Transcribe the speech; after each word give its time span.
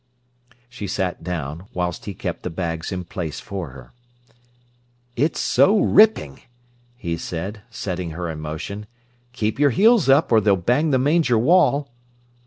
She 0.67 0.87
sat 0.87 1.23
down, 1.23 1.67
whilst 1.75 2.05
he 2.05 2.15
kept 2.15 2.41
the 2.41 2.49
bags 2.49 2.91
in 2.91 3.03
place 3.03 3.39
for 3.39 3.69
her. 3.69 3.93
"It's 5.15 5.39
so 5.39 5.79
ripping!" 5.79 6.41
he 6.95 7.17
said, 7.17 7.61
setting 7.69 8.09
her 8.09 8.27
in 8.27 8.39
motion. 8.39 8.87
"Keep 9.31 9.59
your 9.59 9.69
heels 9.69 10.09
up, 10.09 10.31
or 10.31 10.41
they'll 10.41 10.55
bang 10.57 10.89
the 10.89 10.97
manger 10.97 11.37
wall." 11.37 11.91